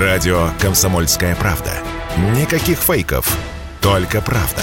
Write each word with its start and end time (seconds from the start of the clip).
Радио 0.00 0.48
«Комсомольская 0.60 1.36
правда». 1.36 1.70
Никаких 2.36 2.78
фейков, 2.78 3.38
только 3.80 4.20
правда. 4.20 4.62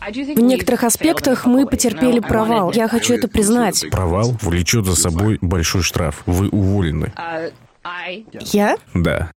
В 0.00 0.40
некоторых 0.40 0.84
аспектах 0.84 1.44
мы 1.44 1.66
потерпели 1.66 2.20
провал. 2.20 2.70
Я 2.72 2.86
хочу 2.86 3.14
это 3.14 3.26
признать. 3.26 3.84
Провал 3.90 4.36
влечет 4.40 4.84
за 4.86 4.94
собой 4.94 5.38
большой 5.40 5.82
штраф. 5.82 6.22
Вы 6.24 6.50
уволены. 6.50 7.12
Я? 8.52 8.76
Да. 8.94 9.32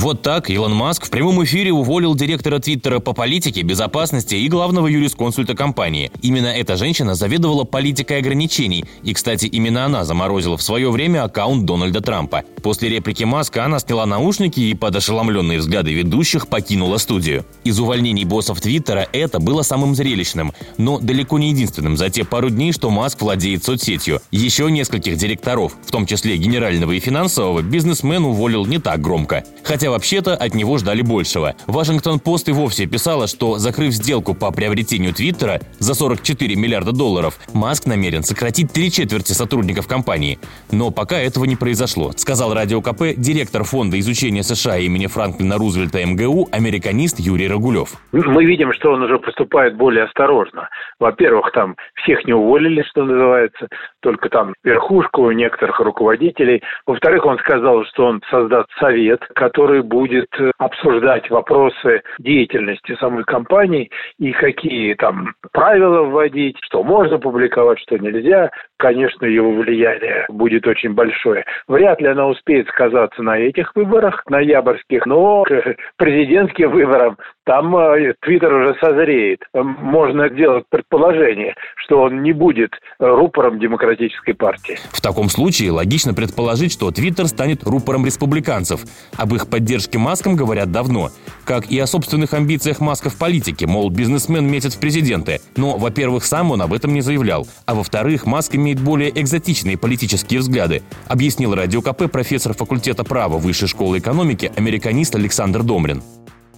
Вот 0.00 0.22
так 0.22 0.48
Илон 0.48 0.76
Маск 0.76 1.06
в 1.06 1.10
прямом 1.10 1.42
эфире 1.42 1.72
уволил 1.72 2.14
директора 2.14 2.60
Твиттера 2.60 3.00
по 3.00 3.14
политике, 3.14 3.62
безопасности 3.62 4.36
и 4.36 4.48
главного 4.48 4.86
юрисконсульта 4.86 5.56
компании. 5.56 6.12
Именно 6.22 6.46
эта 6.46 6.76
женщина 6.76 7.16
заведовала 7.16 7.64
политикой 7.64 8.18
ограничений, 8.18 8.84
и, 9.02 9.12
кстати, 9.12 9.46
именно 9.46 9.84
она 9.84 10.04
заморозила 10.04 10.56
в 10.56 10.62
свое 10.62 10.92
время 10.92 11.24
аккаунт 11.24 11.64
Дональда 11.64 12.00
Трампа. 12.00 12.44
После 12.62 12.88
реплики 12.90 13.24
Маска 13.24 13.64
она 13.64 13.80
сняла 13.80 14.06
наушники 14.06 14.60
и 14.60 14.74
под 14.74 14.94
ошеломленные 14.94 15.58
взгляды 15.58 15.92
ведущих 15.92 16.46
покинула 16.46 16.98
студию. 16.98 17.44
Из 17.64 17.80
увольнений 17.80 18.24
боссов 18.24 18.60
Твиттера 18.60 19.08
это 19.12 19.40
было 19.40 19.62
самым 19.62 19.96
зрелищным, 19.96 20.52
но 20.76 21.00
далеко 21.00 21.40
не 21.40 21.48
единственным 21.50 21.96
за 21.96 22.08
те 22.08 22.22
пару 22.22 22.50
дней, 22.50 22.70
что 22.70 22.90
Маск 22.90 23.20
владеет 23.20 23.64
соцсетью. 23.64 24.20
Еще 24.30 24.70
нескольких 24.70 25.16
директоров, 25.16 25.72
в 25.84 25.90
том 25.90 26.06
числе 26.06 26.36
генерального 26.36 26.92
и 26.92 27.00
финансового, 27.00 27.62
бизнесмен 27.62 28.24
уволил 28.24 28.64
не 28.64 28.78
так 28.78 29.00
громко. 29.00 29.42
Хотя 29.64 29.87
вообще-то 29.90 30.34
от 30.34 30.54
него 30.54 30.78
ждали 30.78 31.02
большего. 31.02 31.54
Вашингтон-Пост 31.66 32.48
и 32.48 32.52
вовсе 32.52 32.86
писала, 32.86 33.26
что, 33.26 33.58
закрыв 33.58 33.92
сделку 33.92 34.34
по 34.34 34.50
приобретению 34.52 35.12
Твиттера 35.12 35.60
за 35.78 35.94
44 35.94 36.56
миллиарда 36.56 36.92
долларов, 36.92 37.38
Маск 37.54 37.86
намерен 37.86 38.22
сократить 38.22 38.72
три 38.72 38.90
четверти 38.90 39.32
сотрудников 39.32 39.86
компании. 39.86 40.38
Но 40.70 40.90
пока 40.90 41.18
этого 41.18 41.44
не 41.44 41.56
произошло, 41.56 42.12
сказал 42.16 42.54
Радио 42.54 42.80
КП 42.80 43.14
директор 43.16 43.64
Фонда 43.64 43.98
изучения 43.98 44.42
США 44.42 44.78
имени 44.78 45.06
Франклина 45.06 45.56
Рузвельта 45.58 46.04
МГУ, 46.04 46.48
американист 46.52 47.20
Юрий 47.20 47.48
Рагулев. 47.48 47.94
Мы 48.12 48.44
видим, 48.44 48.72
что 48.72 48.92
он 48.92 49.02
уже 49.02 49.18
поступает 49.18 49.76
более 49.76 50.04
осторожно. 50.04 50.68
Во-первых, 50.98 51.52
там 51.52 51.76
всех 51.94 52.24
не 52.24 52.32
уволили, 52.32 52.82
что 52.82 53.04
называется, 53.04 53.68
только 54.00 54.28
там 54.28 54.54
верхушку 54.64 55.30
некоторых 55.30 55.78
руководителей. 55.80 56.62
Во-вторых, 56.86 57.24
он 57.24 57.38
сказал, 57.38 57.84
что 57.86 58.06
он 58.06 58.22
создаст 58.30 58.68
совет, 58.78 59.20
который 59.34 59.77
который 59.78 59.82
будет 59.82 60.28
э, 60.38 60.50
обсуждать 60.58 61.28
вопросы 61.30 62.02
деятельности 62.18 62.96
самой 63.00 63.24
компании 63.24 63.90
и 64.18 64.32
какие 64.32 64.94
там 64.94 65.34
правила 65.52 66.02
вводить, 66.02 66.56
что 66.62 66.82
можно 66.82 67.18
публиковать, 67.18 67.78
что 67.80 67.98
нельзя. 67.98 68.50
Конечно, 68.78 69.26
его 69.26 69.52
влияние 69.52 70.26
будет 70.28 70.66
очень 70.66 70.94
большое. 70.94 71.44
Вряд 71.66 72.00
ли 72.00 72.08
она 72.08 72.26
успеет 72.26 72.68
сказаться 72.68 73.22
на 73.22 73.38
этих 73.38 73.74
выборах, 73.74 74.22
ноябрьских, 74.28 75.06
но 75.06 75.42
к 75.44 75.76
президентским 75.96 76.70
выборам 76.70 77.16
там 77.44 77.74
э, 77.76 78.14
Твиттер 78.20 78.52
уже 78.52 78.76
созреет. 78.80 79.40
Можно 79.54 80.28
сделать 80.28 80.64
предположение, 80.70 81.54
что 81.76 82.02
он 82.02 82.22
не 82.22 82.32
будет 82.32 82.72
рупором 82.98 83.58
демократической 83.58 84.34
партии. 84.34 84.76
В 84.92 85.00
таком 85.00 85.28
случае 85.28 85.70
логично 85.70 86.14
предположить, 86.14 86.72
что 86.72 86.90
Твиттер 86.90 87.26
станет 87.26 87.64
рупором 87.64 88.04
республиканцев. 88.04 88.80
Об 89.16 89.34
их 89.34 89.48
поддержке 89.48 89.67
Маском 89.98 90.36
говорят 90.36 90.72
давно. 90.72 91.10
Как 91.44 91.70
и 91.70 91.78
о 91.78 91.86
собственных 91.86 92.34
амбициях 92.34 92.80
Маска 92.80 93.10
в 93.10 93.18
политике, 93.18 93.66
мол, 93.66 93.90
бизнесмен 93.90 94.46
метит 94.50 94.74
в 94.74 94.80
президенты. 94.80 95.40
Но, 95.56 95.76
во-первых, 95.76 96.24
сам 96.24 96.50
он 96.50 96.62
об 96.62 96.72
этом 96.72 96.94
не 96.94 97.00
заявлял. 97.00 97.46
А 97.66 97.74
во-вторых, 97.74 98.26
Маск 98.26 98.54
имеет 98.54 98.80
более 98.80 99.10
экзотичные 99.10 99.78
политические 99.78 100.40
взгляды, 100.40 100.82
объяснил 101.06 101.54
Радио 101.54 101.82
КП 101.82 102.10
профессор 102.10 102.54
факультета 102.54 103.04
права 103.04 103.38
Высшей 103.38 103.68
школы 103.68 103.98
экономики, 103.98 104.50
американист 104.56 105.14
Александр 105.14 105.62
Домрин. 105.62 106.02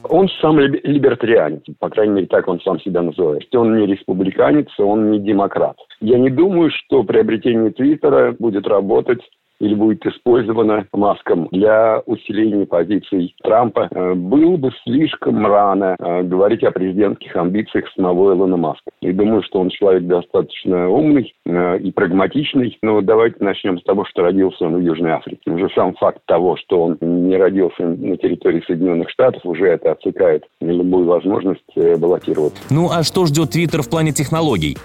Он 0.03 0.29
сам 0.41 0.59
либертарианец, 0.59 1.63
по 1.79 1.89
крайней 1.89 2.15
мере, 2.15 2.27
так 2.27 2.49
он 2.49 2.61
сам 2.61 2.81
себя 2.81 3.03
называет. 3.03 3.55
Он 3.55 3.79
не 3.79 3.87
республиканец, 3.87 4.69
он 4.79 5.11
не 5.11 5.21
демократ. 5.21 5.77
Я 6.01 6.19
не 6.19 6.31
думаю, 6.31 6.71
что 6.73 7.05
приобретение 7.05 7.71
Твиттера 7.71 8.35
будет 8.39 8.67
работать 8.67 9.21
или 9.61 9.75
будет 9.75 10.05
использовано 10.07 10.87
Маском 10.93 11.49
для 11.53 12.03
усиления 12.07 12.67
позиций 12.67 13.35
Трампа, 13.43 13.89
э, 13.91 14.15
было 14.15 14.57
бы 14.57 14.71
слишком 14.85 15.47
рано 15.47 15.97
э, 15.99 16.23
говорить 16.23 16.65
о 16.65 16.73
президентских 16.73 17.37
амбициях 17.37 17.85
самого 17.95 18.33
Илона 18.33 18.57
Маска. 18.57 18.91
И 19.01 19.13
думаю, 19.13 19.43
что 19.43 19.61
он 19.61 19.69
человек 19.69 20.05
достаточно 20.05 20.89
умный 20.89 21.35
э, 21.45 21.79
и 21.79 21.93
прагматичный. 21.93 22.79
Но 22.83 23.01
давайте 23.03 23.37
начнем 23.41 23.79
с 23.79 23.85
того, 23.85 24.05
что 24.07 24.23
родился 24.23 24.65
он 24.65 24.77
в 24.77 24.81
Южной 24.81 25.13
Африке. 25.13 25.51
Уже 25.51 25.69
сам 25.75 25.95
факт 25.95 26.21
того, 26.27 26.57
что 26.57 26.85
он 26.85 26.99
не 27.01 27.37
родился 27.37 27.83
на 27.83 28.17
территории 28.17 28.63
Соединенных 28.67 29.11
Штатов, 29.11 29.45
уже 29.45 29.67
это 29.67 29.93
отсекает 29.93 30.45
любую 30.61 31.07
возможность 31.07 31.61
баллотироваться. 31.77 32.63
Ну 32.71 32.89
а 32.91 33.03
что 33.03 33.27
ждет 33.27 33.51
Твиттер 33.51 33.83
в 33.83 33.91
плане 33.91 34.13
технологий? 34.13 34.77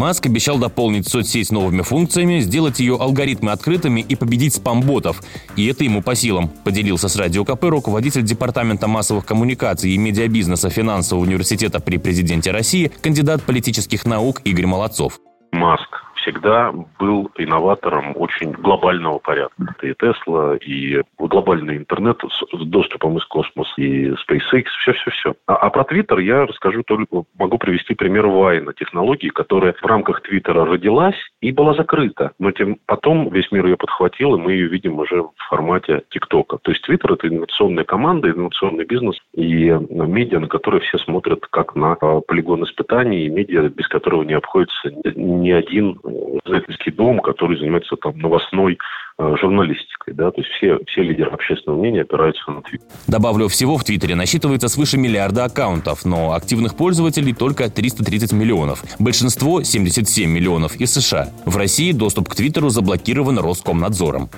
Маск 0.00 0.24
обещал 0.24 0.56
дополнить 0.56 1.06
соцсеть 1.06 1.52
новыми 1.52 1.82
функциями, 1.82 2.40
сделать 2.40 2.80
ее 2.80 2.96
алгоритмы 2.96 3.52
открытыми 3.52 4.00
и 4.00 4.16
победить 4.16 4.54
спам-ботов. 4.54 5.22
И 5.56 5.66
это 5.66 5.84
ему 5.84 6.00
по 6.00 6.14
силам, 6.14 6.48
поделился 6.48 7.10
с 7.10 7.16
Радио 7.16 7.44
КП 7.44 7.64
руководитель 7.64 8.22
Департамента 8.22 8.88
массовых 8.88 9.26
коммуникаций 9.26 9.90
и 9.90 9.98
медиабизнеса 9.98 10.70
финансового 10.70 11.24
университета 11.24 11.80
при 11.80 11.98
президенте 11.98 12.50
России, 12.50 12.90
кандидат 13.02 13.42
политических 13.42 14.06
наук 14.06 14.40
Игорь 14.44 14.64
Молодцов. 14.64 15.20
Маск 15.52 15.90
всегда 16.22 16.72
был 16.98 17.30
инноватором 17.36 18.12
очень 18.16 18.52
глобального 18.52 19.18
порядка. 19.18 19.74
И 19.82 19.94
Тесла, 19.94 20.56
и 20.56 21.02
глобальный 21.18 21.76
интернет 21.76 22.20
с 22.22 22.64
доступом 22.66 23.18
из 23.18 23.24
космоса, 23.26 23.72
и 23.76 24.10
SpaceX, 24.10 24.64
все-все-все. 24.82 25.34
А, 25.46 25.56
а 25.56 25.70
про 25.70 25.84
Твиттер 25.84 26.18
я 26.18 26.46
расскажу 26.46 26.82
только, 26.82 27.24
могу 27.38 27.58
привести 27.58 27.94
пример 27.94 28.26
Вайна, 28.26 28.72
технологии, 28.72 29.28
которая 29.28 29.74
в 29.80 29.86
рамках 29.86 30.22
Твиттера 30.22 30.64
родилась 30.64 31.16
и 31.40 31.52
была 31.52 31.74
закрыта. 31.74 32.32
Но 32.38 32.52
тем 32.52 32.78
потом 32.86 33.30
весь 33.30 33.50
мир 33.52 33.66
ее 33.66 33.76
подхватил, 33.76 34.34
и 34.34 34.40
мы 34.40 34.52
ее 34.52 34.68
видим 34.68 34.98
уже 34.98 35.22
в 35.22 35.32
формате 35.48 36.02
ТикТока. 36.10 36.58
То 36.62 36.70
есть 36.70 36.82
Твиттер– 36.84 37.12
это 37.14 37.28
инновационная 37.28 37.84
команда, 37.84 38.30
инновационный 38.30 38.84
бизнес 38.84 39.16
и 39.34 39.68
э, 39.68 39.78
медиа, 39.90 40.40
на 40.40 40.48
которые 40.48 40.80
все 40.82 40.98
смотрят 40.98 41.46
как 41.50 41.74
на 41.74 41.96
э, 42.00 42.20
полигон 42.26 42.64
испытаний, 42.64 43.26
и 43.26 43.28
медиа, 43.28 43.68
без 43.68 43.88
которого 43.88 44.22
не 44.22 44.34
обходится 44.34 44.90
ни 45.14 45.50
один 45.50 45.98
издательский 46.44 46.92
дом, 46.92 47.20
который 47.20 47.58
занимается 47.58 47.96
там 47.96 48.18
новостной 48.18 48.78
э, 49.18 49.36
журналистикой, 49.40 50.14
да, 50.14 50.30
то 50.30 50.40
есть 50.40 50.50
все, 50.52 50.78
все 50.86 51.02
лидеры 51.02 51.30
общественного 51.30 51.78
мнения 51.80 52.02
опираются 52.02 52.50
на 52.50 52.62
Твиттер. 52.62 52.86
Добавлю, 53.06 53.48
всего 53.48 53.76
в 53.76 53.84
Твиттере 53.84 54.14
насчитывается 54.14 54.68
свыше 54.68 54.98
миллиарда 54.98 55.44
аккаунтов, 55.44 56.04
но 56.04 56.32
активных 56.32 56.76
пользователей 56.76 57.34
только 57.34 57.70
330 57.70 58.32
миллионов. 58.32 58.82
Большинство, 58.98 59.62
77 59.62 60.30
миллионов, 60.30 60.76
из 60.76 60.92
США. 60.92 61.28
В 61.44 61.56
России 61.56 61.92
доступ 61.92 62.28
к 62.28 62.34
Твиттеру 62.34 62.68
заблокирован 62.68 63.38
Роскомнадзором. 63.38 64.28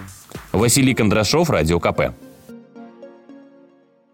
Василий 0.52 0.94
Кондрашов, 0.94 1.50
Радио 1.50 1.80
КП. 1.80 2.12